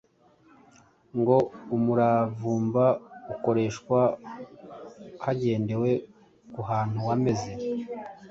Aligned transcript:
ngo 1.19 1.37
umuravumba 1.75 2.85
ukoreshwa 3.33 3.99
hagendewe 5.23 5.89
ku 6.53 6.61
hantu 6.69 6.99
wameze, 7.07 7.51